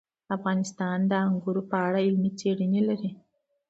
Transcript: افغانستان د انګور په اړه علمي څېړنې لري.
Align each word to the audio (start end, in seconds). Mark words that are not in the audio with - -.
افغانستان 0.35 0.97
د 1.11 1.13
انګور 1.27 1.57
په 1.69 1.75
اړه 1.87 1.99
علمي 2.07 2.31
څېړنې 2.39 2.81
لري. 2.89 3.11